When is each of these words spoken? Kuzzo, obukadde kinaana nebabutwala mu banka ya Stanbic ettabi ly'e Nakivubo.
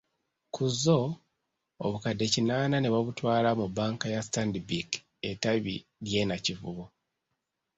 Kuzzo, 0.53 0.99
obukadde 1.85 2.25
kinaana 2.33 2.75
nebabutwala 2.79 3.49
mu 3.59 3.65
banka 3.77 4.07
ya 4.15 4.21
Stanbic 4.27 4.89
ettabi 5.29 5.75
ly'e 6.05 6.23
Nakivubo. 6.25 6.85